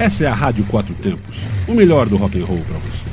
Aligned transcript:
Essa 0.00 0.24
é 0.24 0.26
a 0.28 0.32
Rádio 0.32 0.64
Quatro 0.64 0.94
Tempos, 0.94 1.36
o 1.68 1.74
melhor 1.74 2.08
do 2.08 2.16
rock 2.16 2.40
and 2.40 2.46
roll 2.46 2.62
para 2.66 2.78
você. 2.78 3.06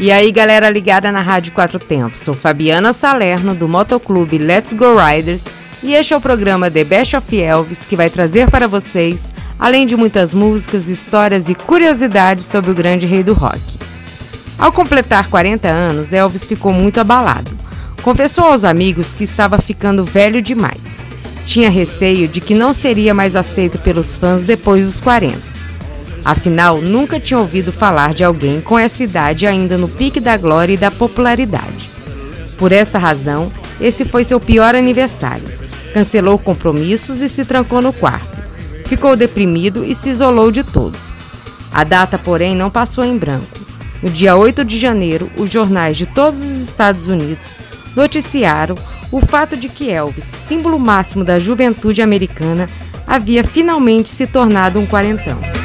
E 0.00 0.10
aí, 0.10 0.32
galera 0.32 0.68
ligada 0.68 1.12
na 1.12 1.22
Rádio 1.22 1.52
Quatro 1.52 1.78
Tempos. 1.78 2.18
Sou 2.18 2.34
Fabiana 2.34 2.92
Salerno 2.92 3.54
do 3.54 3.68
Motoclube 3.68 4.38
Let's 4.38 4.72
Go 4.72 4.86
Riders 4.98 5.44
e 5.84 5.94
este 5.94 6.14
é 6.14 6.16
o 6.16 6.20
programa 6.20 6.68
The 6.68 6.82
Best 6.82 7.16
of 7.16 7.40
Elvis 7.40 7.86
que 7.86 7.94
vai 7.94 8.10
trazer 8.10 8.50
para 8.50 8.66
vocês, 8.66 9.32
além 9.56 9.86
de 9.86 9.94
muitas 9.94 10.34
músicas, 10.34 10.88
histórias 10.88 11.48
e 11.48 11.54
curiosidades 11.54 12.46
sobre 12.46 12.72
o 12.72 12.74
grande 12.74 13.06
rei 13.06 13.22
do 13.22 13.34
rock. 13.34 13.60
Ao 14.58 14.72
completar 14.72 15.28
40 15.28 15.68
anos, 15.68 16.12
Elvis 16.12 16.44
ficou 16.44 16.72
muito 16.72 16.98
abalado. 16.98 17.52
Confessou 18.02 18.46
aos 18.46 18.64
amigos 18.64 19.12
que 19.12 19.22
estava 19.22 19.60
ficando 19.60 20.04
velho 20.04 20.42
demais. 20.42 20.95
Tinha 21.46 21.70
receio 21.70 22.28
de 22.28 22.40
que 22.40 22.54
não 22.54 22.74
seria 22.74 23.14
mais 23.14 23.36
aceito 23.36 23.78
pelos 23.78 24.16
fãs 24.16 24.42
depois 24.42 24.84
dos 24.84 25.00
40 25.00 25.56
Afinal, 26.26 26.82
nunca 26.82 27.20
tinha 27.20 27.38
ouvido 27.38 27.70
falar 27.70 28.12
de 28.12 28.24
alguém 28.24 28.60
com 28.60 28.76
essa 28.76 29.04
idade 29.04 29.46
ainda 29.46 29.78
no 29.78 29.88
pique 29.88 30.18
da 30.18 30.36
glória 30.36 30.74
e 30.74 30.76
da 30.76 30.90
popularidade. 30.90 31.88
Por 32.58 32.72
esta 32.72 32.98
razão, 32.98 33.48
esse 33.80 34.04
foi 34.04 34.24
seu 34.24 34.40
pior 34.40 34.74
aniversário. 34.74 35.46
Cancelou 35.94 36.36
compromissos 36.36 37.22
e 37.22 37.28
se 37.28 37.44
trancou 37.44 37.80
no 37.80 37.92
quarto. 37.92 38.42
Ficou 38.86 39.14
deprimido 39.14 39.84
e 39.84 39.94
se 39.94 40.08
isolou 40.08 40.50
de 40.50 40.64
todos. 40.64 40.98
A 41.72 41.84
data, 41.84 42.18
porém, 42.18 42.56
não 42.56 42.70
passou 42.70 43.04
em 43.04 43.16
branco. 43.16 43.46
No 44.02 44.10
dia 44.10 44.34
8 44.34 44.64
de 44.64 44.80
janeiro, 44.80 45.30
os 45.36 45.48
jornais 45.48 45.96
de 45.96 46.06
todos 46.06 46.42
os 46.42 46.60
Estados 46.60 47.06
Unidos 47.06 47.50
noticiaram 47.96 48.76
o 49.10 49.20
fato 49.20 49.56
de 49.56 49.68
que 49.68 49.90
Elvis, 49.90 50.26
símbolo 50.46 50.78
máximo 50.78 51.24
da 51.24 51.38
juventude 51.38 52.02
americana, 52.02 52.66
havia 53.06 53.42
finalmente 53.42 54.10
se 54.10 54.26
tornado 54.26 54.78
um 54.78 54.86
quarentão. 54.86 55.55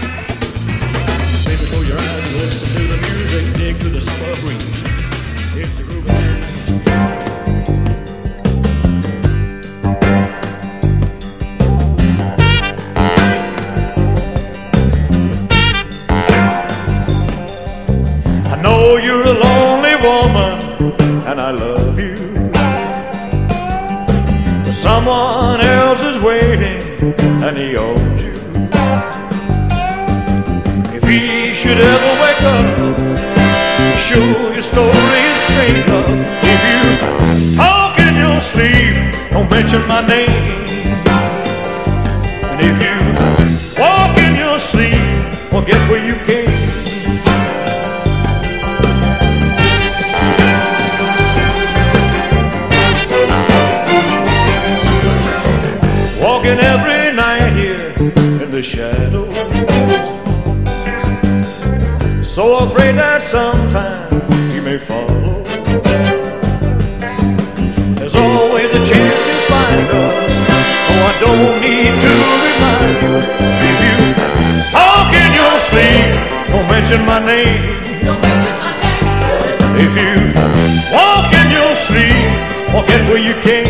My 77.12 77.20
name. 77.26 77.62
Don't 78.06 78.22
mention 78.22 78.56
my 78.64 78.72
name. 78.80 79.84
If 79.84 79.92
you 80.00 80.16
walk 80.96 81.28
in 81.42 81.48
your 81.52 81.76
sleep, 81.76 82.32
forget 82.72 83.02
where 83.10 83.20
you 83.20 83.34
came. 83.42 83.61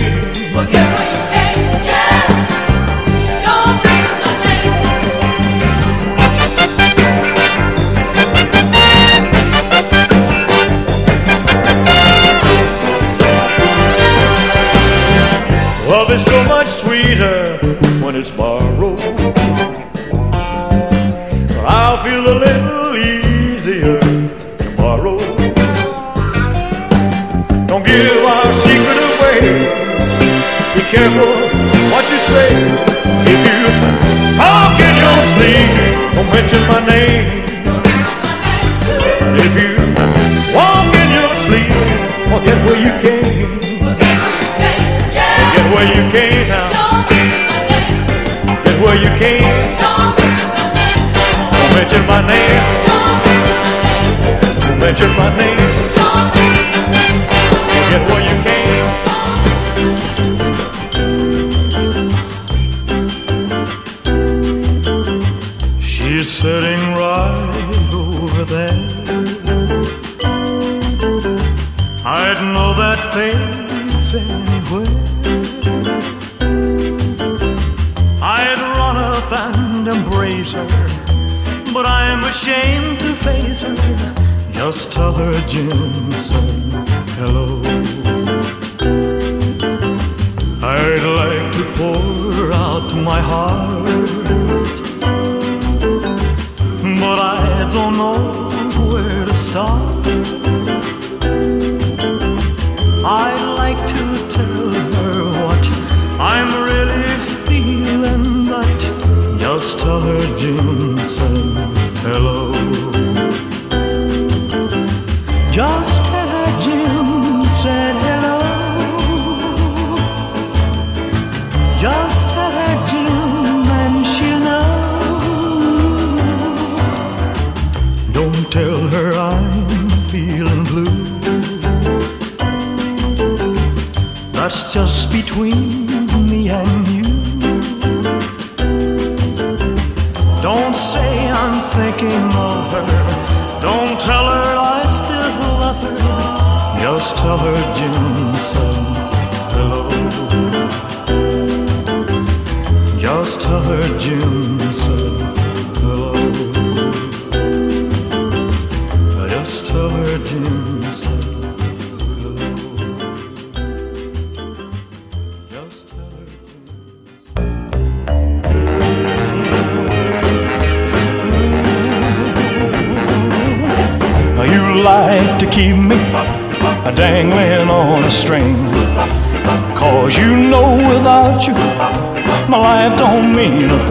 Careful 30.92 31.32
what 31.88 32.04
you 32.12 32.20
say. 32.20 32.52
If 33.32 33.40
you 33.48 33.60
talk 34.36 34.76
in 34.76 34.96
your 35.00 35.20
sleep, 35.32 35.72
don't 36.14 36.28
mention 36.36 36.62
my 36.68 36.84
name. 36.86 37.28
If 39.40 39.54
you 39.56 39.72
walk 40.54 40.92
in 41.02 41.10
your 41.16 41.32
sleep, 41.44 41.72
forget 42.28 42.58
where 42.66 42.80
you 42.86 42.92
came 43.04 43.48
Forget 45.40 45.66
where 45.74 45.88
you 45.96 46.04
came 46.12 46.48
now. 46.52 46.70
Get 48.64 48.76
where 48.84 48.98
you 49.04 49.12
came. 49.16 49.48
Don't 51.56 51.72
mention 51.76 52.04
my 52.06 52.20
name. 52.28 52.64
Don't 54.60 54.80
mention 54.80 55.10
my 55.16 55.30
name. 55.38 55.51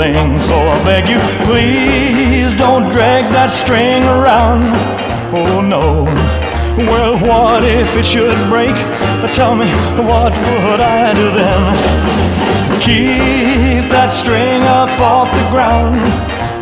Thing. 0.00 0.40
So 0.40 0.56
I 0.56 0.76
beg 0.82 1.08
you, 1.12 1.20
please 1.44 2.54
don't 2.54 2.90
drag 2.90 3.30
that 3.36 3.50
string 3.52 4.02
around. 4.16 4.64
Oh 5.36 5.60
no. 5.60 6.04
Well, 6.90 7.14
what 7.20 7.62
if 7.64 7.88
it 8.00 8.06
should 8.06 8.40
break? 8.48 8.76
Tell 9.34 9.54
me, 9.54 9.68
what 10.10 10.32
would 10.64 10.80
I 10.80 11.12
do 11.20 11.26
then? 11.40 11.62
Keep 12.80 13.90
that 13.92 14.10
string 14.10 14.62
up 14.80 14.92
off 15.12 15.28
the 15.38 15.46
ground. 15.54 16.00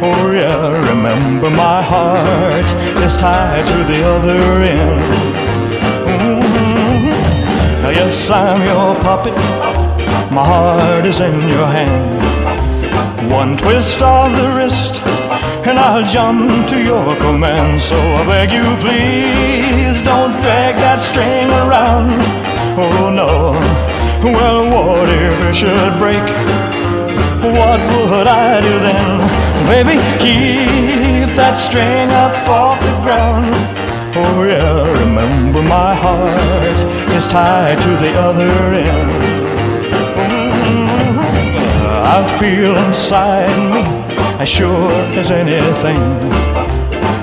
Oh 0.02 0.32
yeah, 0.32 0.74
remember 0.90 1.48
my 1.50 1.80
heart 1.80 2.68
is 3.06 3.16
tied 3.16 3.64
to 3.70 3.78
the 3.90 4.00
other 4.14 4.42
end. 4.76 5.02
Mhm. 6.10 7.04
Yes, 7.98 8.30
I'm 8.30 8.60
your 8.70 8.94
puppet. 9.06 9.36
My 10.32 10.44
heart 10.52 11.06
is 11.06 11.20
in 11.20 11.36
your 11.48 11.68
hand. 11.78 12.47
One 13.28 13.56
twist 13.56 14.00
of 14.00 14.32
the 14.32 14.50
wrist, 14.56 15.02
and 15.66 15.78
I'll 15.78 16.04
jump 16.10 16.68
to 16.68 16.82
your 16.82 17.14
command. 17.16 17.80
So 17.80 17.96
I 17.96 18.24
beg 18.26 18.50
you, 18.50 18.64
please 18.80 20.02
don't 20.02 20.32
drag 20.40 20.76
that 20.76 21.00
string 21.00 21.48
around. 21.50 22.20
Oh 22.78 23.10
no. 23.10 23.52
Well, 24.22 24.64
what 24.72 25.08
if 25.08 25.40
it 25.48 25.54
should 25.54 25.98
break? 25.98 26.24
What 27.42 27.80
would 27.92 28.26
I 28.26 28.60
do 28.60 28.74
then? 28.80 29.20
Baby, 29.68 30.00
keep 30.18 31.36
that 31.36 31.54
string 31.54 32.10
up 32.10 32.34
off 32.48 32.80
the 32.80 32.96
ground. 33.04 33.54
Oh 34.16 34.42
yeah, 34.42 34.82
remember 35.04 35.62
my 35.62 35.94
heart 35.94 37.12
is 37.14 37.26
tied 37.28 37.80
to 37.82 37.90
the 38.04 38.12
other 38.18 38.50
end. 38.74 39.47
I 42.10 42.24
feel 42.40 42.74
inside 42.74 43.54
me 43.74 43.82
as 44.40 44.48
sure 44.48 44.90
as 45.20 45.30
anything. 45.30 46.00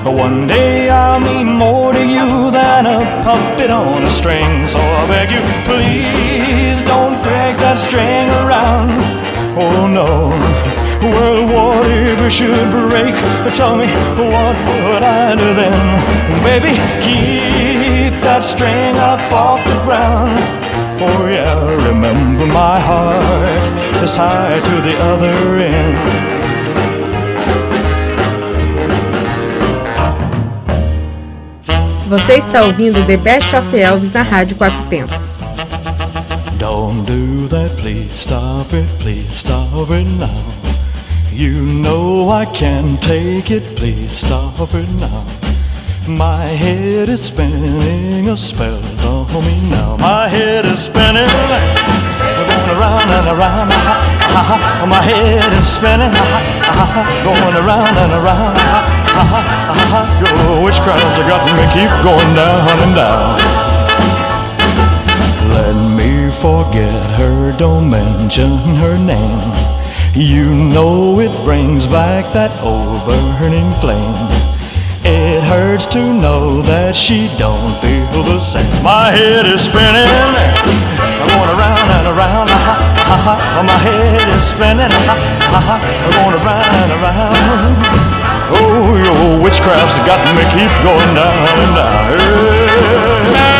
But 0.04 0.14
One 0.14 0.46
day 0.46 0.88
I'll 0.88 1.18
mean 1.18 1.48
more 1.58 1.92
to 1.92 2.04
you 2.06 2.52
than 2.52 2.86
a 2.86 2.98
puppet 3.24 3.70
on 3.70 4.04
a 4.04 4.12
string. 4.12 4.64
So 4.68 4.78
I 4.78 5.02
beg 5.08 5.32
you, 5.34 5.42
please 5.66 6.80
don't 6.86 7.20
drag 7.24 7.58
that 7.58 7.80
string 7.80 8.30
around. 8.46 8.90
Oh 9.58 9.88
no. 9.88 10.30
Well, 11.02 11.42
what 11.52 11.90
if 11.90 12.20
it 12.20 12.30
should 12.30 12.70
break? 12.70 13.14
But 13.42 13.54
tell 13.56 13.74
me, 13.74 13.88
what 14.14 14.56
would 14.86 15.02
I 15.02 15.34
do 15.34 15.48
then? 15.62 15.78
Baby, 16.46 16.78
keep 17.02 18.14
that 18.22 18.44
string 18.44 18.94
up 18.96 19.20
off 19.32 19.58
the 19.66 19.82
ground. 19.82 20.35
Oh 20.98 21.28
yeah, 21.28 21.62
remember 21.88 22.46
my 22.46 22.80
heart 22.80 24.02
is 24.02 24.12
tied 24.12 24.64
to 24.64 24.80
the 24.80 24.96
other 24.98 25.58
end. 25.58 26.26
Você 32.08 32.38
está 32.38 32.64
ouvindo 32.64 33.04
The 33.04 33.16
Best 33.18 33.52
of 33.54 33.74
Elvis 33.76 34.10
na 34.12 34.22
Rádio 34.22 34.56
Quatro 34.56 34.82
Tempos. 34.84 35.36
Don't 36.58 37.04
do 37.04 37.46
that, 37.48 37.70
please 37.76 38.14
stop 38.14 38.72
it, 38.72 38.86
please 39.00 39.30
stop 39.30 39.90
it 39.90 40.06
now. 40.18 40.30
You 41.30 41.60
know 41.60 42.30
I 42.30 42.46
can't 42.46 42.98
take 43.02 43.50
it, 43.50 43.76
please 43.76 44.10
stop 44.10 44.72
it 44.72 44.88
now. 44.98 45.45
My 46.08 46.44
head 46.44 47.08
is 47.08 47.24
spinning, 47.24 48.28
a 48.28 48.36
spell 48.36 48.78
on 49.04 49.44
me 49.44 49.60
now. 49.68 49.96
My 49.96 50.28
head 50.28 50.64
is 50.64 50.84
spinning, 50.84 51.26
going 51.26 52.68
around 52.78 53.10
and 53.10 53.26
around. 53.26 53.68
ah, 53.74 54.54
ah. 54.54 54.86
My 54.86 55.02
head 55.02 55.52
is 55.52 55.66
spinning, 55.66 56.14
ah, 56.14 57.02
going 57.26 57.56
around 57.58 57.96
and 57.98 58.12
around. 58.22 58.54
Your 60.22 60.62
witchcraft's 60.62 61.18
got 61.26 61.42
me 61.58 61.66
keep 61.74 61.90
going 62.06 62.34
down 62.38 62.78
and 62.86 62.94
down. 62.94 63.38
Let 65.50 65.74
me 65.98 66.28
forget 66.38 67.02
her, 67.18 67.50
don't 67.58 67.90
mention 67.90 68.58
her 68.78 68.96
name. 68.96 69.42
You 70.14 70.54
know 70.54 71.18
it 71.18 71.34
brings 71.44 71.88
back 71.88 72.32
that 72.32 72.52
old 72.62 73.04
burning 73.08 73.74
flame. 73.80 74.35
Hurts 75.46 75.86
to 75.94 76.02
know 76.12 76.60
that 76.62 76.96
she 76.96 77.30
don't 77.38 77.72
feel 77.78 78.22
the 78.26 78.40
same. 78.40 78.66
My 78.82 79.10
head 79.14 79.46
is 79.46 79.62
spinning, 79.62 80.10
I'm 80.10 81.28
going 81.30 81.50
around 81.54 81.86
and 81.86 82.06
around. 82.10 82.50
ah, 82.50 82.74
ah, 83.06 83.38
ah. 83.38 83.62
My 83.62 83.78
head 83.78 84.26
is 84.34 84.42
spinning, 84.42 84.90
ah, 84.90 85.14
ah, 85.54 85.62
ah. 85.70 85.78
I'm 85.78 86.12
going 86.18 86.36
around 86.42 86.72
and 86.82 86.92
around. 86.98 87.78
Oh, 88.58 88.98
your 88.98 89.42
witchcraft's 89.42 89.98
got 90.02 90.18
me 90.34 90.42
keep 90.50 90.72
going 90.82 91.12
down 91.14 91.58
and 91.62 91.72
down. 91.78 92.02
Hey. 92.18 93.55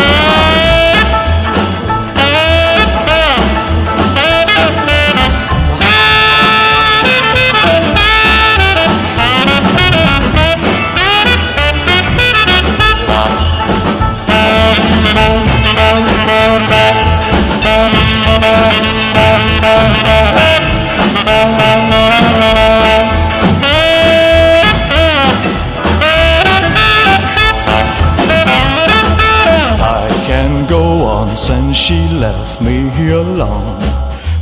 Since 31.47 31.77
she 31.77 32.09
left 32.09 32.61
me 32.61 32.89
here 32.91 33.19
alone. 33.19 33.79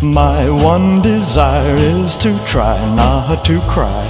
My 0.00 0.48
one 0.48 1.02
desire 1.02 1.74
is 1.76 2.16
to 2.18 2.30
try 2.46 2.78
not 2.96 3.44
to 3.44 3.60
cry. 3.68 4.04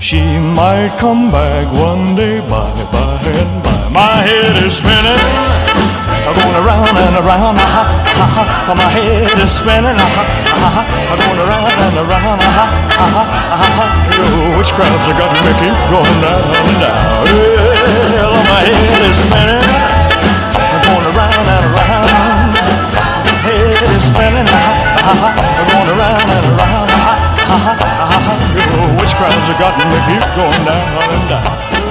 She 0.00 0.20
might 0.38 0.94
come 0.98 1.32
back 1.32 1.66
one 1.74 2.14
day 2.14 2.38
by 2.40 2.70
by 2.92 3.20
and 3.24 3.64
by. 3.64 3.88
My 3.90 4.16
head 4.22 4.62
is 4.62 4.76
spinning, 4.76 5.22
going 6.38 6.56
around 6.62 6.96
and 7.06 7.16
around. 7.24 7.91
Ah, 8.22 8.70
ah, 8.70 8.74
my 8.78 8.86
head 8.86 9.34
is 9.34 9.50
spinning, 9.50 9.98
ah, 9.98 10.22
ah, 10.62 10.86
I'm 11.10 11.18
going 11.18 11.42
around 11.42 11.74
and 11.74 12.06
around. 12.06 12.38
Ah, 12.38 12.70
ah, 13.02 13.18
ah, 13.18 13.82
ah, 13.82 13.90
your 14.14 14.54
witchcraft's 14.54 15.10
got 15.18 15.34
me 15.42 15.50
keep 15.58 15.74
going 15.90 16.18
down 16.22 16.38
and 16.38 16.78
down. 16.78 17.26
Well, 18.14 18.38
my 18.46 18.62
head 18.62 19.02
is 19.10 19.18
spinning. 19.18 19.66
I'm 20.54 20.80
going 20.86 21.06
around 21.10 21.46
and 21.50 21.66
around. 21.66 22.54
my 22.54 23.34
Head 23.42 23.90
is 23.90 24.06
spinning. 24.06 24.46
Ah, 24.46 25.02
ah, 25.02 25.34
I'm 25.34 25.66
going 25.66 25.90
around 25.98 26.22
and 26.22 26.46
around. 26.54 26.88
Ah, 26.94 27.18
ah, 27.42 27.58
ah, 27.58 28.06
ah, 28.06 28.22
ah. 28.22 28.38
Your 28.54 29.02
witchcraft's 29.02 29.50
got 29.58 29.74
me 29.82 29.98
keep 30.06 30.22
going 30.38 30.62
down 30.62 31.10
and 31.10 31.26
down. 31.26 31.81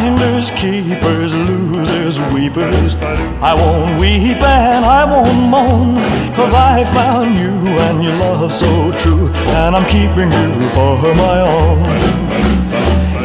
Finders, 0.00 0.50
keepers, 0.52 1.34
losers, 1.34 2.18
weepers. 2.32 2.94
I 3.42 3.52
won't 3.52 4.00
weep 4.00 4.40
and 4.40 4.82
I 4.82 5.04
won't 5.04 5.50
moan. 5.50 5.96
Cause 6.34 6.54
I 6.54 6.84
found 6.84 7.36
you 7.36 7.52
and 7.86 8.02
your 8.02 8.16
love 8.16 8.50
so 8.50 8.92
true. 9.02 9.28
And 9.60 9.76
I'm 9.76 9.84
keeping 9.84 10.32
you 10.32 10.70
for 10.70 10.96
my 11.14 11.40
own. 11.42 11.80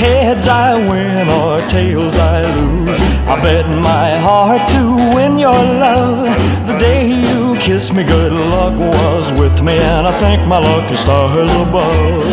Heads 0.04 0.50
I 0.50 0.76
win 0.76 1.30
or 1.30 1.66
tails 1.70 2.18
I 2.18 2.44
lose. 2.54 3.00
I 3.26 3.42
bet 3.42 3.70
my 3.70 4.18
heart 4.18 4.68
to 4.72 5.16
win 5.16 5.38
your 5.38 5.54
love. 5.54 6.28
The 6.68 6.78
day 6.78 7.08
you 7.08 7.56
kissed 7.58 7.94
me, 7.94 8.04
good 8.04 8.34
luck 8.34 8.78
was 8.78 9.32
with 9.32 9.62
me. 9.64 9.78
And 9.78 10.06
I 10.06 10.20
thank 10.20 10.46
my 10.46 10.58
lucky 10.58 10.98
stars 10.98 11.50
above. 11.52 12.26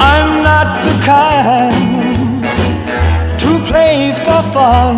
I'm 0.00 0.42
not 0.42 0.82
the 0.86 1.04
kind 1.04 1.91
play 3.66 4.12
for 4.24 4.42
fun. 4.52 4.96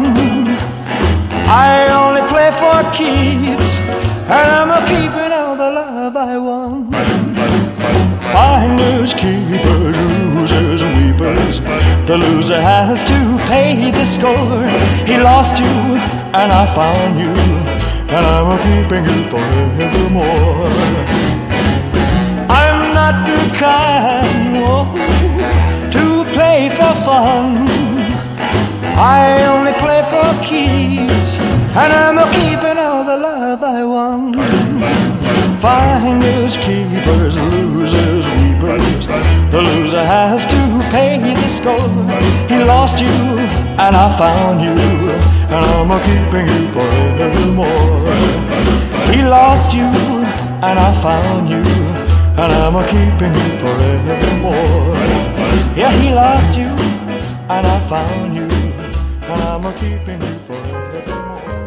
I 1.46 1.88
only 1.92 2.22
play 2.32 2.50
for 2.50 2.80
keeps, 2.92 3.76
and 4.28 4.46
I'm 4.56 4.70
a 4.70 4.80
keeping 4.88 5.32
all 5.32 5.56
the 5.56 5.70
love 5.70 6.16
I 6.16 6.38
won. 6.38 6.90
Finders, 8.32 9.12
keepers, 9.14 9.96
losers, 9.96 10.82
weepers. 10.82 11.60
The 12.08 12.16
loser 12.16 12.60
has 12.60 13.02
to 13.02 13.18
pay 13.48 13.90
the 13.90 14.04
score. 14.04 14.64
He 15.06 15.16
lost 15.18 15.60
you, 15.60 15.76
and 16.38 16.50
I 16.50 16.64
found 16.74 17.20
you, 17.20 17.34
and 18.14 18.22
I'm 18.34 18.48
a 18.54 18.58
keeping 18.66 19.04
you 19.04 19.20
forevermore. 19.30 20.72
I'm 22.48 22.94
not 22.94 23.26
the 23.26 23.40
kind 23.58 24.54
to 25.92 26.24
play 26.32 26.70
for 26.70 26.92
fun. 27.04 27.83
I 28.96 29.44
only 29.46 29.72
play 29.74 30.02
for 30.12 30.30
keeps, 30.44 31.36
and 31.74 31.92
I'm 31.92 32.18
a 32.18 32.30
keeping 32.32 32.78
all 32.78 33.04
the 33.04 33.16
love 33.16 33.62
I 33.62 33.84
want. 33.84 34.36
Finders, 35.60 36.56
keepers, 36.58 37.36
losers, 37.36 38.26
weepers. 38.38 39.06
The 39.50 39.62
loser 39.62 40.04
has 40.04 40.44
to 40.46 40.60
pay 40.90 41.18
the 41.18 41.48
score. 41.48 41.88
He 42.48 42.62
lost 42.62 43.00
you, 43.00 43.08
and 43.08 43.96
I 43.96 44.16
found 44.16 44.62
you, 44.62 44.76
and 45.54 45.64
I'm 45.64 45.90
a 45.90 45.98
keeping 46.06 46.46
you 46.46 46.68
forevermore. 46.72 48.12
He 49.12 49.22
lost 49.22 49.74
you, 49.74 49.88
and 50.62 50.78
I 50.78 50.92
found 51.02 51.48
you, 51.48 51.64
and 52.40 52.52
I'm 52.62 52.76
a 52.76 52.84
keeping 52.86 53.34
you 53.34 53.58
forevermore. 53.58 54.94
Yeah, 55.76 55.90
he 55.92 56.10
lost 56.14 56.56
you, 56.56 56.68
and 57.48 57.66
I 57.66 57.80
found 57.88 58.34
you, 58.36 58.48
I'm 59.26 59.72
keeping 59.78 60.20
you 60.20 60.38
forevermore. 60.40 61.64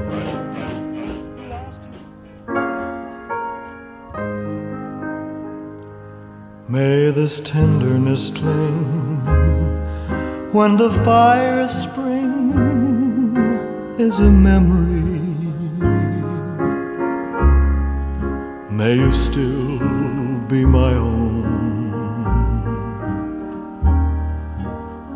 May 6.70 7.12
this 7.12 7.40
tenderness 7.40 8.30
cling 8.30 9.22
when 10.52 10.78
the 10.78 10.92
fire 11.04 11.62
of 11.62 11.72
spring 11.72 13.36
is 13.98 14.20
a 14.20 14.30
memory. 14.30 15.18
May 18.70 18.96
you 18.96 19.12
still 19.12 19.80
be 20.48 20.64
my 20.64 20.94
own 20.94 21.27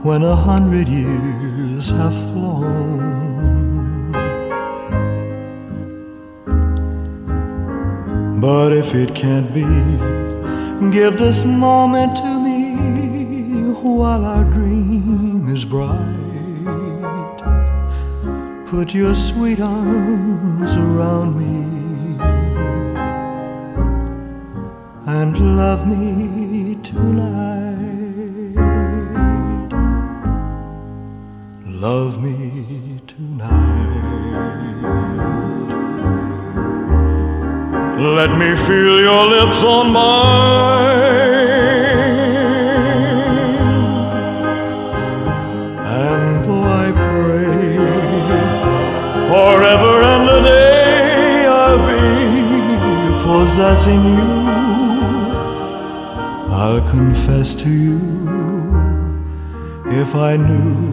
when 0.03 0.23
a 0.23 0.35
hundred 0.35 0.87
years 0.87 1.89
have 1.89 2.13
flown. 2.13 3.01
But 8.39 8.73
if 8.73 8.95
it 8.95 9.13
can't 9.13 9.53
be, 9.53 10.11
Give 10.89 11.15
this 11.15 11.45
moment 11.45 12.17
to 12.17 12.39
me 12.39 13.71
while 13.71 14.25
our 14.25 14.43
dream 14.43 15.47
is 15.47 15.63
bright. 15.63 16.17
Put 18.65 18.91
your 18.91 19.13
sweet 19.13 19.59
arms 19.61 20.73
around 20.73 21.37
me 21.37 22.17
and 25.05 25.55
love 25.55 25.87
me 25.87 26.79
tonight. 26.81 27.90
Love 31.81 32.21
me 32.21 33.01
tonight. 33.07 33.49
Let 37.97 38.37
me 38.37 38.55
feel 38.67 39.01
your 39.01 39.25
lips 39.25 39.63
on 39.63 39.91
mine. 39.91 40.91
And 46.03 46.45
though 46.45 46.67
I 46.83 46.91
pray 47.09 47.77
forever 49.31 49.93
and 50.13 50.29
a 50.29 50.41
day 50.43 51.47
I'll 51.47 51.81
be 51.89 53.23
possessing 53.23 54.03
you, 54.05 54.29
I'll 56.61 56.87
confess 56.91 57.55
to 57.55 57.69
you 57.71 57.99
if 59.87 60.13
I 60.13 60.37
knew 60.37 60.90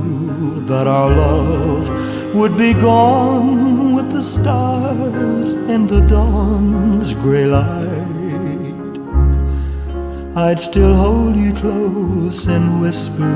that 0.68 0.86
our 0.86 1.10
love 1.10 1.88
would 2.34 2.58
be 2.58 2.74
gone 2.74 3.94
with 3.94 4.12
the 4.12 4.22
stars 4.22 5.52
and 5.52 5.88
the 5.88 6.00
dawn's 6.00 7.14
gray 7.14 7.46
light, 7.46 8.98
I'd 10.36 10.60
still 10.60 10.94
hold 10.94 11.36
you 11.36 11.54
close 11.54 12.46
and 12.46 12.82
whisper, 12.82 13.32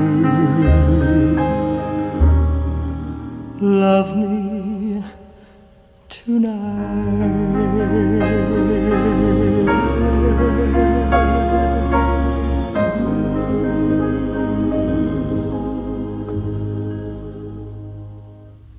Love 3.59 4.15
me 4.15 4.42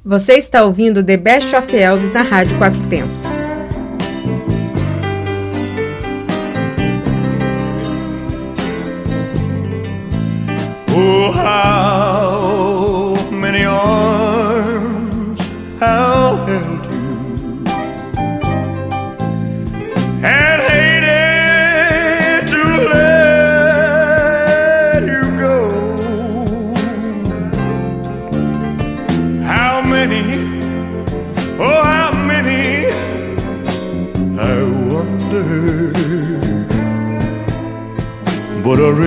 Você 0.06 0.34
está 0.34 0.62
ouvindo 0.62 1.02
The 1.02 1.16
Best 1.16 1.56
of 1.56 1.75
Elvis 1.75 2.12
na 2.12 2.20
Rádio 2.20 2.58
Quatro 2.58 2.87
Tempos. 2.88 3.23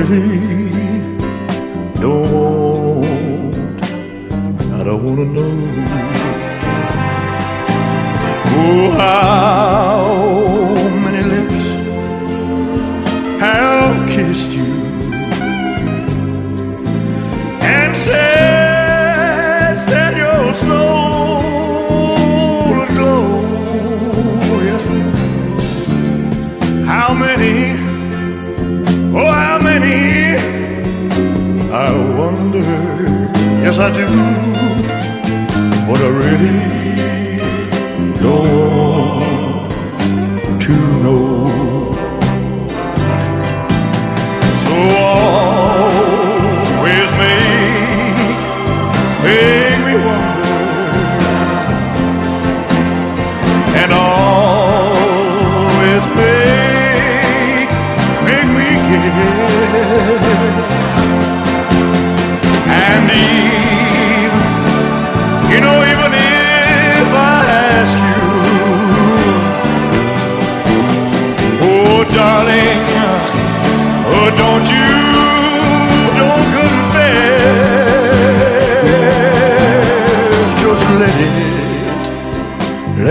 But 0.10 0.47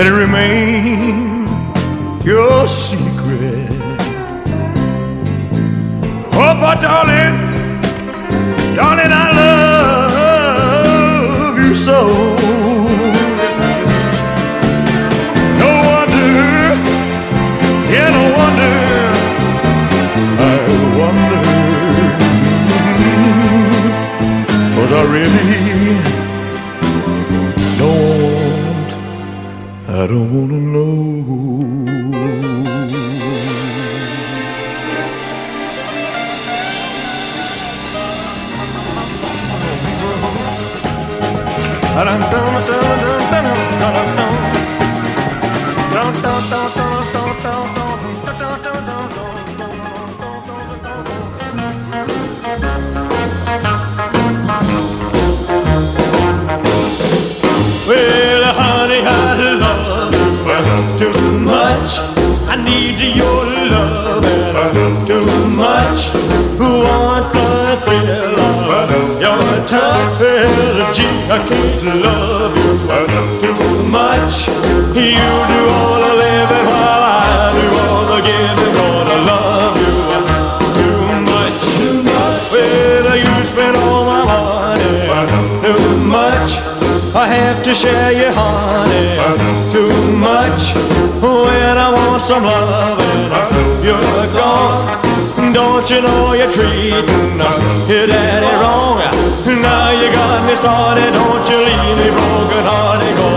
remain 0.04 1.46
your 2.22 2.68
secret. 2.68 3.70
Oh, 6.38 6.54
for 6.60 6.74
darling, 6.82 7.36
darling, 8.76 9.10
I 9.10 9.30
love 11.48 11.58
you 11.58 11.74
so. 11.74 12.35
Need 62.66 62.98
your 63.16 63.44
love 63.70 65.06
too 65.06 65.26
much. 65.64 66.00
Want 66.58 67.32
the 67.32 67.78
thrill 67.84 68.40
of 68.40 69.20
your 69.24 69.66
tough 69.66 70.20
energy. 70.20 71.10
I 71.30 71.38
can't 71.48 71.84
love 72.04 72.56
you 72.58 73.54
too 73.54 73.82
much. 73.98 74.48
You 74.94 75.45
to 87.66 87.74
share 87.74 88.12
you, 88.12 88.30
honey, 88.30 89.18
too 89.72 89.90
much. 90.18 90.72
When 91.20 91.76
I 91.76 91.90
want 91.90 92.22
some 92.22 92.44
loving, 92.44 93.84
you're 93.84 94.26
gone. 94.38 95.02
Don't 95.52 95.90
you 95.90 96.00
know 96.00 96.32
you're 96.34 96.52
treating 96.52 97.40
your 97.90 98.06
daddy 98.06 98.52
wrong? 98.62 99.02
Now 99.60 99.90
you 99.90 100.12
got 100.12 100.46
me 100.46 100.54
started. 100.54 101.10
Don't 101.10 101.48
you 101.50 101.58
leave 101.58 101.96
me 101.98 102.08
broken 102.14 102.62
hearted. 102.62 103.35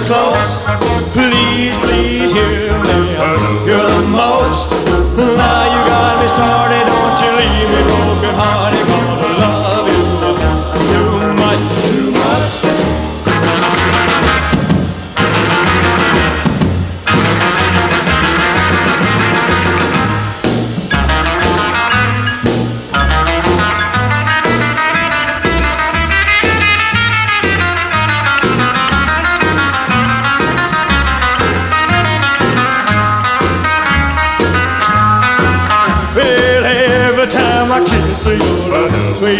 Close. 0.00 0.56
Please, 1.12 1.76
please 1.78 1.91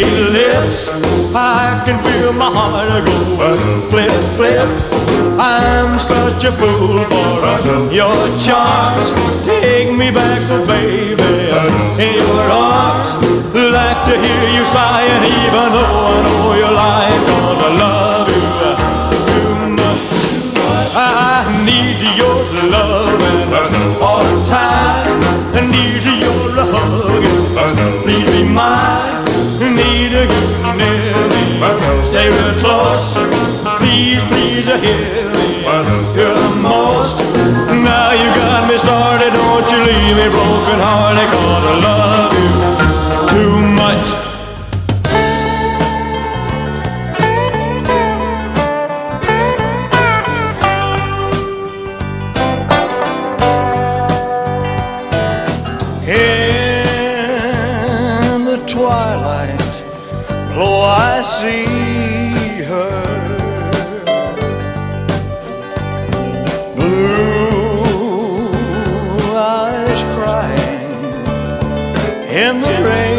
lips, 0.01 0.89
I 1.35 1.83
can 1.85 2.03
feel 2.05 2.33
my 2.33 2.51
heart 2.51 3.05
go 3.05 3.57
flip, 3.91 4.13
flip. 4.37 4.69
I'm 5.39 5.99
such 5.99 6.45
a 6.45 6.53
fool 6.53 7.05
for 7.05 7.93
your 7.93 8.17
charms. 8.39 9.13
Take 9.45 9.97
me 9.97 10.11
back, 10.11 10.41
oh 10.51 10.65
baby, 10.67 11.51
in 12.01 12.15
your 12.15 12.47
arms. 12.51 13.09
Like 13.53 14.01
to 14.09 14.15
hear 14.17 14.45
you 14.57 14.65
sighing, 14.65 15.25
even 15.25 15.69
though 15.77 16.09
I 16.09 16.23
know 16.25 16.55
you're 16.61 16.77
lying. 16.85 17.23
Gonna 17.27 17.71
love 17.83 18.29
you 18.29 18.49
too 19.29 19.57
much. 19.77 20.03
I 20.97 21.45
need 21.69 22.01
your 22.17 22.41
loving 22.71 24.01
all 24.01 24.25
the 24.25 24.39
time. 24.49 25.21
I 25.53 25.61
need 25.69 26.05
your 26.23 26.65
hugging. 26.73 28.03
Please 28.03 28.25
be 28.25 28.43
mine. 28.45 29.22
Stay 32.23 32.31
real 32.31 32.55
close. 32.63 33.15
Please, 33.79 34.23
please 34.31 34.67
hear 34.69 35.27
me. 35.35 35.67
You're 36.15 36.35
the 36.39 36.55
most. 36.63 37.19
Now 37.83 38.13
you 38.13 38.31
got 38.39 38.71
me 38.71 38.79
started. 38.79 39.33
Don't 39.33 39.69
you 39.73 39.79
leave 39.83 40.15
me 40.15 40.29
broken 40.31 40.79
hearted. 40.87 41.29
Gonna 41.35 41.81
love 41.83 42.33
you 42.39 42.42
in 72.33 72.63
the 72.63 72.67
rain. 72.83 73.12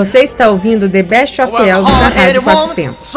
Você 0.00 0.20
está 0.20 0.48
ouvindo 0.48 0.88
The 0.88 1.02
Best 1.02 1.42
of 1.42 1.54
Elvis 1.54 1.92
na 1.92 2.08
Rádio 2.08 2.40
Quatro 2.40 2.74
Tempos. 2.74 3.14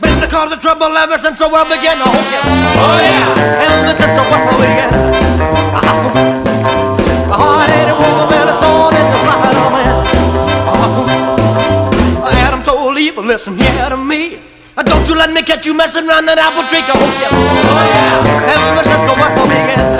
been 0.00 0.18
the 0.18 0.26
cause 0.26 0.50
of 0.54 0.60
trouble 0.62 0.96
ever 0.96 1.18
since 1.18 1.38
the 1.38 1.46
world 1.50 1.68
began. 1.68 1.98
Oh 2.00 2.16
yeah, 2.32 2.80
oh 2.80 2.96
yeah, 3.04 3.68
ever 3.68 3.92
since 3.92 4.14
the 4.16 4.24
world 4.24 4.56
began. 4.56 4.88
A 7.28 7.36
hard-headed 7.36 7.92
woman, 7.92 8.26
been 8.32 8.48
a 8.48 8.56
thorn 8.56 8.94
in 8.96 9.04
the 9.04 9.18
side 9.20 9.56
of 9.60 9.68
man. 9.76 10.00
Uh, 12.24 12.30
Adam 12.46 12.62
told 12.62 12.98
Eve, 12.98 13.18
listen 13.18 13.58
here 13.58 13.90
to 13.90 13.98
me. 13.98 14.40
Uh, 14.78 14.82
Don't 14.82 15.06
you 15.06 15.14
let 15.14 15.30
me 15.30 15.42
catch 15.42 15.66
you 15.66 15.74
messing 15.74 16.08
around 16.08 16.24
that 16.24 16.38
apple 16.38 16.64
tree. 16.72 16.80
Oh 16.88 16.96
yeah, 17.20 17.36
oh 17.36 17.84
yeah, 17.84 18.64
ever 18.64 18.84
since 18.88 19.04
the 19.04 19.14
world 19.20 19.46
began. 19.46 19.99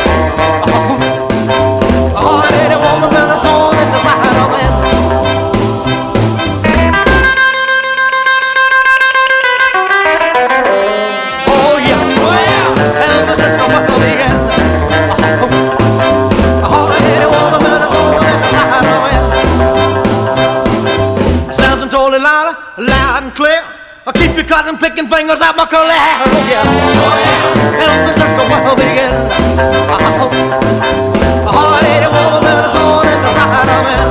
Picking 24.80 25.06
fingers 25.06 25.44
out 25.44 25.56
my 25.56 25.66
curly 25.68 25.92
hair. 25.92 26.16
Oh 26.24 26.40
yeah, 26.48 26.64
oh 26.64 27.20
yeah, 27.20 28.16
since 28.16 28.32
the 28.32 28.44
world 28.48 28.80
began. 28.80 29.12
A 31.44 31.52
hard-headed 31.52 32.08
woman, 32.08 32.40
been 32.40 32.64
a 32.64 32.72
thorn 32.72 33.04
in 33.04 33.20
the 33.20 33.28
side 33.36 33.68
of 33.68 33.84
man. 33.84 34.08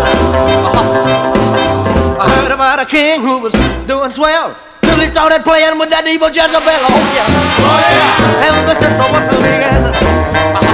I 2.22 2.24
heard 2.38 2.54
about 2.54 2.80
a 2.80 2.86
king 2.86 3.22
who 3.22 3.40
was 3.40 3.54
doing 3.90 4.12
swell 4.12 4.56
till 4.86 5.00
he 5.00 5.08
started 5.08 5.44
playing 5.44 5.80
with 5.80 5.90
that 5.90 6.06
evil 6.06 6.30
Jezebel. 6.30 6.62
Oh 6.62 7.02
yeah, 7.18 7.26
oh 7.66 7.82
yeah, 7.90 8.78
since 8.78 8.94
the 8.94 9.10
world 9.10 9.42
began. 9.42 9.90
A 9.90 10.69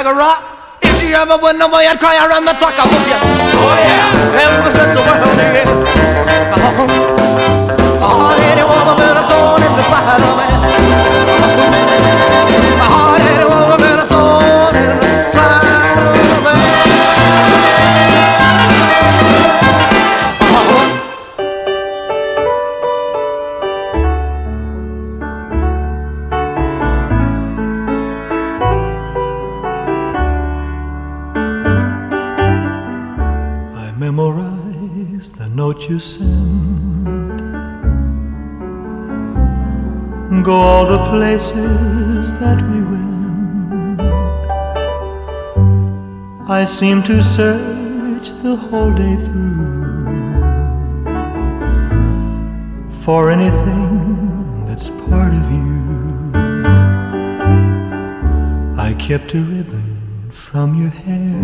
like 0.00 0.14
a 0.14 0.16
rock. 0.16 0.40
If 0.80 0.98
she 0.98 1.12
ever 1.12 1.36
went 1.36 1.58
nowhere, 1.58 1.84
I'd 1.90 2.00
cry 2.00 2.16
around 2.24 2.46
the 2.46 2.54
clock. 2.54 2.72
Oh, 2.78 2.88
oh 2.88 3.04
yeah, 3.04 3.20
oh 3.60 3.76
yeah, 3.84 4.48
ever 4.48 4.72
since 4.72 4.96
the 4.96 5.02
world 5.04 5.36
began. 5.36 5.68
A 8.00 8.08
hard-headed 8.08 8.64
woman, 8.64 8.96
been 8.96 9.12
a 9.12 9.24
thorn 9.28 9.60
in 9.60 9.72
the 9.76 9.84
side 9.92 10.22
of 10.24 10.36
man. 10.38 10.59
Seem 46.78 47.02
to 47.02 47.20
search 47.20 48.30
the 48.42 48.56
whole 48.56 48.92
day 48.94 49.16
through 49.26 50.04
for 53.04 53.30
anything 53.30 54.64
that's 54.66 54.88
part 54.88 55.32
of 55.34 55.50
you. 55.52 56.32
I 58.78 58.94
kept 58.98 59.34
a 59.34 59.42
ribbon 59.42 60.30
from 60.30 60.80
your 60.80 60.90
hair. 60.90 61.36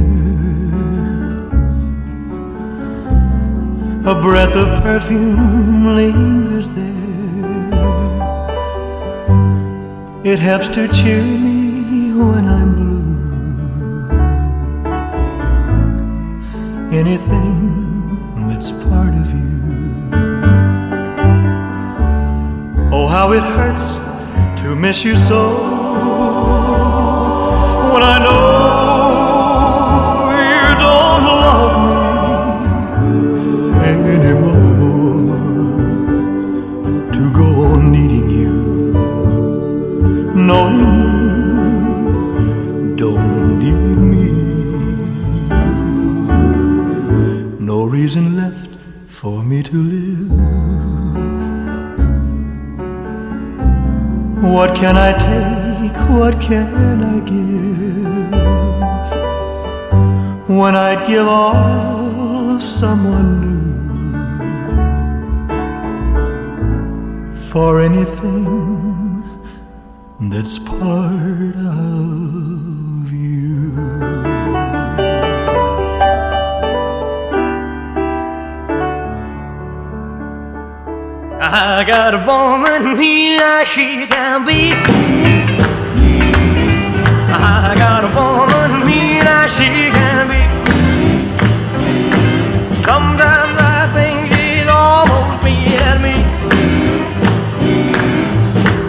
A 4.11 4.15
breath 4.23 4.57
of 4.57 4.69
perfume 4.83 5.97
lingers 5.97 6.71
there. 6.71 6.95
It 10.25 10.39
helps 10.39 10.69
to 10.71 10.89
cheer 10.89 11.23
me 11.23 11.56
Anything 16.93 18.49
that's 18.49 18.71
part 18.71 19.13
of 19.13 19.27
you. 19.33 19.57
Oh, 22.93 23.07
how 23.09 23.33
it 23.33 23.43
hurts 23.43 23.99
to 24.63 24.77
miss 24.77 25.05
you 25.05 25.17
so. 25.17 25.51
When 27.93 28.03
I 28.03 28.19
know 28.25 28.36
can 54.77 54.97
I 54.97 55.13
take? 55.13 55.97
What 56.11 56.39
can 56.41 57.03
I 57.03 57.19
give? 57.21 57.77
When 60.59 60.75
I'd 60.77 61.07
give 61.09 61.27
all 61.27 62.51
of 62.51 62.63
someone 62.63 63.29
new 63.41 63.57
for 67.51 67.81
anything 67.81 69.25
that's 70.31 70.59
part 70.59 71.57
of 71.57 71.86
I 81.59 81.85
got 81.85 82.13
a 82.13 82.19
woman 82.19 83.01
here, 83.01 83.65
she 83.65 84.07
can 84.07 84.45
be. 84.45 84.77
I 87.33 87.73
got 87.79 88.05
a 88.05 88.13
woman 88.13 88.85
she 89.49 89.89
can 89.89 90.29
be. 90.29 90.43
Sometimes 92.85 93.57
I 93.57 93.89
think 93.97 94.29
she's 94.29 94.69
almost 94.69 95.41
me. 96.05 96.21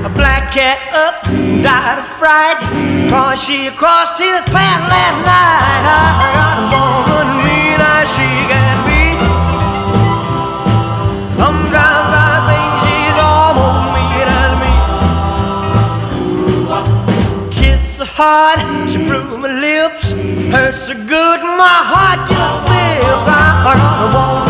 A 0.04 0.12
black 0.12 0.52
cat 0.52 0.92
up, 0.92 1.24
died 1.64 2.00
of 2.04 2.08
fright, 2.20 2.60
cause 3.08 3.42
she 3.42 3.72
crossed 3.80 4.20
his 4.20 4.42
path 4.52 4.84
last 4.92 5.20
night. 5.24 5.84
I 5.88 6.36
got 6.36 6.58
a 6.60 6.76
woman 6.76 7.28
here, 7.48 8.04
she 8.12 8.27
hard, 18.18 18.90
she 18.90 18.98
blew 18.98 19.38
my 19.38 19.52
lips. 19.62 20.12
Hurts 20.52 20.88
so 20.88 20.96
good, 20.96 21.40
my 21.64 21.80
heart 21.92 22.28
just 22.28 22.58
flips. 22.66 23.28
I 23.30 23.74
got 23.78 24.44
a 24.44 24.47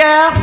yeah. 0.00 0.39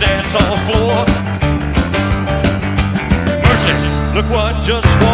Dance 0.00 0.34
dance 0.34 0.50
the 0.50 0.56
floor. 0.66 1.06
Mercy, 3.44 3.74
look 4.14 4.28
what 4.30 4.64
just 4.64 4.86
walked. 5.02 5.13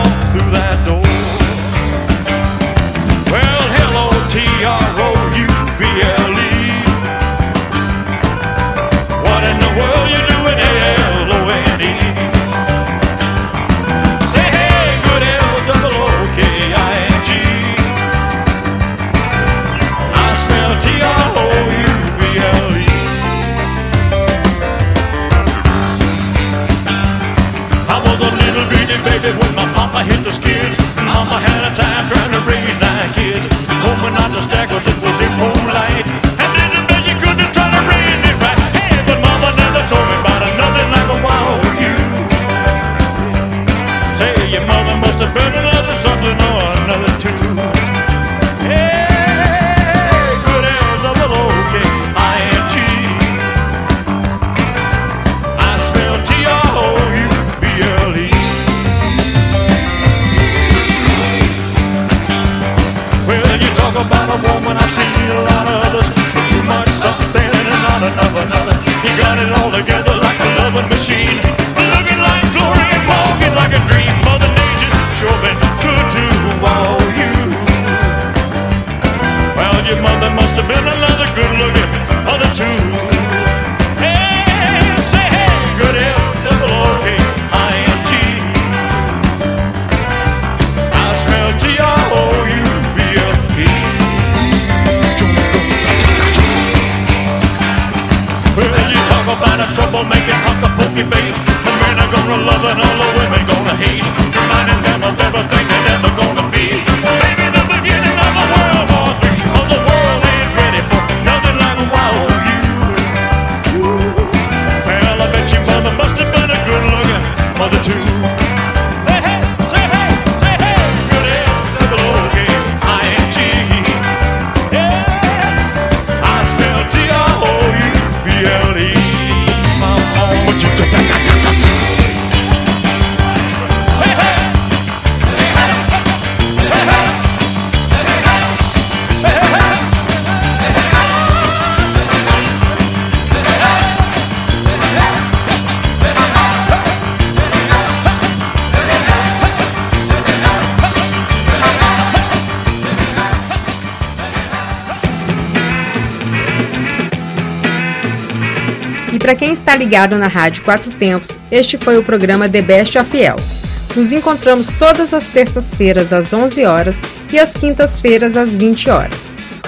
Para 159.31 159.39
quem 159.39 159.53
está 159.53 159.77
ligado 159.77 160.19
na 160.19 160.27
Rádio 160.27 160.65
Quatro 160.65 160.93
Tempos, 160.93 161.29
este 161.53 161.79
foi 161.79 161.97
o 161.97 162.03
programa 162.03 162.49
The 162.49 162.63
Best 162.63 162.99
of 162.99 163.17
Elves. 163.17 163.63
Nos 163.95 164.11
encontramos 164.11 164.67
todas 164.77 165.15
as 165.15 165.27
terças-feiras 165.27 166.13
às 166.13 166.33
11 166.33 166.65
horas 166.65 166.97
e 167.33 167.39
às 167.39 167.53
quintas-feiras 167.53 168.37
às 168.37 168.49
20 168.49 168.91
horas. 168.91 169.21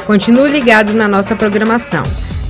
Continue 0.05 0.51
ligado 0.51 0.93
na 0.93 1.07
nossa 1.07 1.37
programação 1.37 2.03